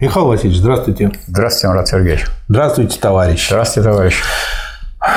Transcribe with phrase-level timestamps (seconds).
[0.00, 1.10] Михаил Васильевич, здравствуйте.
[1.26, 2.26] Здравствуйте, Марат Сергеевич.
[2.48, 3.48] Здравствуйте, товарищ.
[3.48, 4.22] Здравствуйте, товарищ.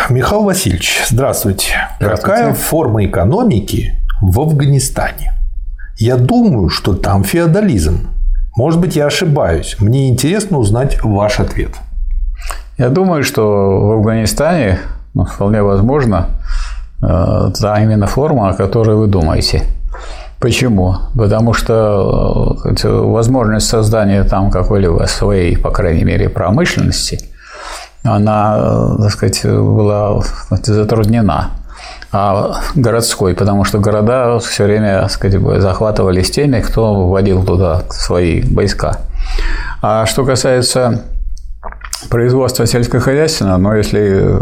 [0.09, 1.88] Михаил Васильевич, здравствуйте.
[2.00, 2.36] Здравствуйте.
[2.36, 5.33] Какая форма экономики в Афганистане?
[5.97, 8.09] Я думаю, что там феодализм.
[8.55, 9.75] Может быть, я ошибаюсь.
[9.80, 11.75] Мне интересно узнать ваш ответ.
[12.79, 14.79] Я думаю, что в Афганистане
[15.13, 16.29] ну, вполне возможно
[17.04, 19.63] э, та именно форма, о которой вы думаете.
[20.42, 20.96] Почему?
[21.16, 27.20] Потому что э, возможность создания там какой-либо своей, по крайней мере, промышленности,
[28.04, 31.52] она, э, так сказать, была затруднена.
[32.12, 38.41] А городской, потому что города все время, так сказать, захватывались теми, кто вводил туда свои
[38.41, 38.98] войска.
[39.84, 41.04] А что касается
[42.10, 44.38] производство сельскохозяйственное, но если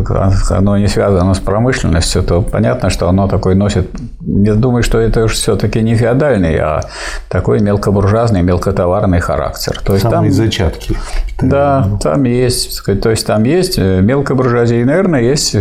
[0.54, 3.90] оно не связано с промышленностью, то понятно, что оно такой носит...
[4.22, 6.82] Я думаю, что это уж все-таки не феодальный, а
[7.30, 9.80] такой мелкобуржуазный, мелкотоварный характер.
[9.84, 10.98] То есть Самые там, зачатки.
[11.42, 15.56] Да, там есть, то есть там есть мелкая буржуазия, наверное, есть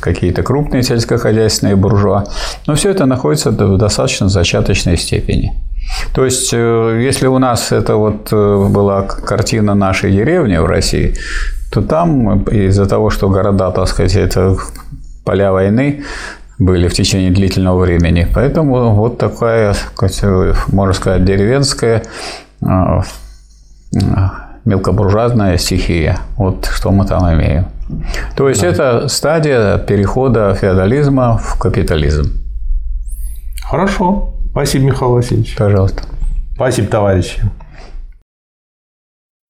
[0.00, 2.24] какие-то крупные сельскохозяйственные буржуа,
[2.66, 5.52] но все это находится в достаточно зачаточной степени.
[6.14, 11.14] То есть, э, если у нас это вот э, была картина нашей деревни в России,
[11.72, 14.56] то там из-за того, что города, так сказать, это
[15.24, 16.02] поля войны,
[16.58, 18.28] были в течение длительного времени.
[18.34, 19.74] Поэтому вот такая,
[20.72, 22.02] можно сказать, деревенская
[22.60, 23.00] э,
[24.64, 26.18] мелкобуржуазная стихия.
[26.36, 27.66] Вот что мы там имеем.
[28.36, 28.68] То есть да.
[28.68, 32.30] это стадия перехода феодализма в капитализм.
[33.62, 34.34] Хорошо.
[34.50, 35.54] Спасибо, Михаил Васильевич.
[35.56, 36.02] Пожалуйста.
[36.54, 37.40] Спасибо, товарищи.